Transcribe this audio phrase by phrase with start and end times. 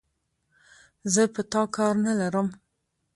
[1.13, 2.47] زه په تا کار نه لرم،